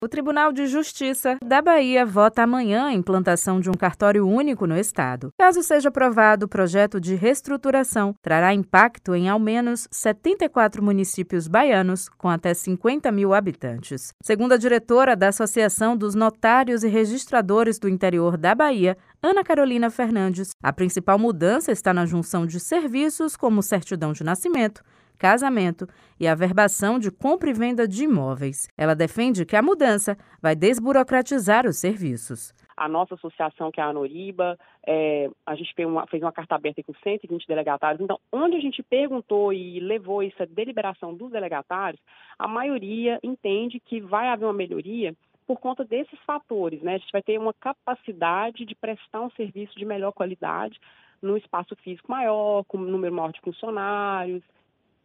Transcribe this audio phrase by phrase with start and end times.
[0.00, 4.78] O Tribunal de Justiça da Bahia vota amanhã a implantação de um cartório único no
[4.78, 5.32] estado.
[5.36, 12.08] Caso seja aprovado, o projeto de reestruturação trará impacto em ao menos 74 municípios baianos
[12.10, 14.14] com até 50 mil habitantes.
[14.22, 19.90] Segundo a diretora da Associação dos Notários e Registradores do Interior da Bahia, Ana Carolina
[19.90, 24.80] Fernandes, a principal mudança está na junção de serviços como certidão de nascimento,
[25.18, 25.86] casamento
[26.18, 28.68] e a verbação de compra e venda de imóveis.
[28.76, 32.54] Ela defende que a mudança vai desburocratizar os serviços.
[32.76, 36.54] A nossa associação, que é a Anoriba, é, a gente fez uma, fez uma carta
[36.54, 38.00] aberta com 120 delegatários.
[38.00, 42.00] Então, onde a gente perguntou e levou essa deliberação dos delegatários,
[42.38, 45.12] a maioria entende que vai haver uma melhoria
[45.48, 46.80] por conta desses fatores.
[46.82, 46.94] Né?
[46.94, 50.78] A gente vai ter uma capacidade de prestar um serviço de melhor qualidade
[51.22, 54.42] num espaço físico maior, com um número maior de funcionários,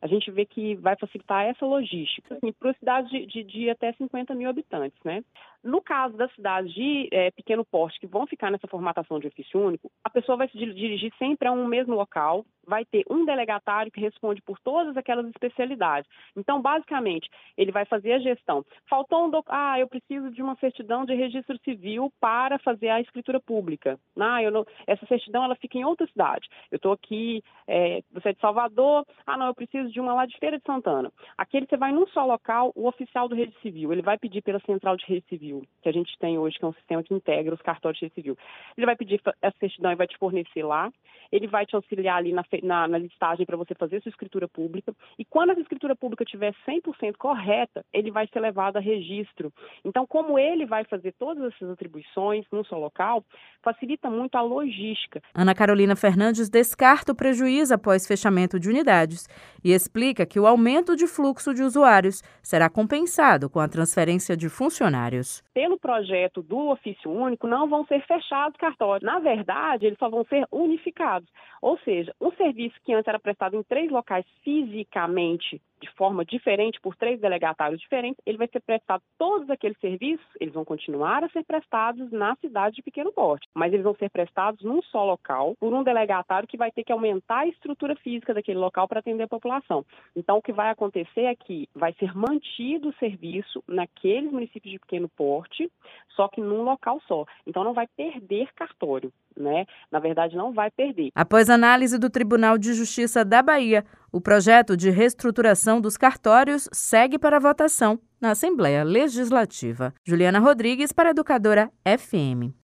[0.03, 3.93] a gente vê que vai facilitar essa logística assim, para cidades de, de, de, até
[3.93, 4.99] 50 mil habitantes.
[5.01, 5.23] Né?
[5.63, 9.65] No caso das cidades de é, pequeno porte que vão ficar nessa formatação de ofício
[9.65, 13.89] único, a pessoa vai se dirigir sempre a um mesmo local, vai ter um delegatário
[13.89, 16.09] que responde por todas aquelas especialidades.
[16.35, 18.65] Então, basicamente, ele vai fazer a gestão.
[18.89, 19.45] Faltou um doc...
[19.49, 23.97] ah, eu preciso de uma certidão de registro civil para fazer a escritura pública.
[24.19, 24.65] Ah, eu não...
[24.85, 26.45] essa certidão ela fica em outra cidade.
[26.69, 28.01] Eu estou aqui, é...
[28.11, 31.11] você é de Salvador, ah, não, eu preciso de uma lá de Feira de Santana.
[31.37, 34.59] Aquele você vai num só local, o oficial do registro civil, ele vai pedir pela
[34.61, 37.53] central de registro civil, que a gente tem hoje, que é um sistema que integra
[37.53, 38.37] os cartórios de registro civil.
[38.77, 40.91] Ele vai pedir essa certidão e vai te fornecer lá.
[41.31, 44.93] Ele vai te auxiliar ali na na, na listagem para você fazer sua escritura pública.
[45.17, 49.51] E quando essa escritura pública estiver 100% correta, ele vai ser levado a registro.
[49.83, 53.23] Então, como ele vai fazer todas essas atribuições num só local,
[53.61, 55.21] facilita muito a logística.
[55.33, 59.27] Ana Carolina Fernandes descarta o prejuízo após fechamento de unidades
[59.63, 64.49] e explica que o aumento de fluxo de usuários será compensado com a transferência de
[64.49, 65.43] funcionários.
[65.53, 69.05] Pelo projeto do ofício único, não vão ser fechados cartórios.
[69.05, 71.29] Na verdade, eles só vão ser unificados.
[71.61, 76.79] Ou seja, um serviço que antes era prestado em três locais fisicamente de forma diferente
[76.81, 81.29] por três delegatários diferentes, ele vai ser prestado todos aqueles serviços, eles vão continuar a
[81.29, 85.55] ser prestados na cidade de pequeno porte, mas eles vão ser prestados num só local
[85.59, 89.23] por um delegatário que vai ter que aumentar a estrutura física daquele local para atender
[89.23, 89.85] a população.
[90.15, 94.79] Então, o que vai acontecer é que vai ser mantido o serviço naqueles municípios de
[94.79, 95.69] pequeno porte,
[96.15, 97.25] só que num local só.
[97.45, 99.65] Então, não vai perder cartório, né?
[99.91, 101.09] Na verdade, não vai perder.
[101.13, 107.17] Após análise do Tribunal de Justiça da Bahia, o projeto de reestruturação dos cartórios segue
[107.17, 109.91] para votação na Assembleia Legislativa.
[110.05, 112.53] Juliana Rodrigues para a Educadora FM.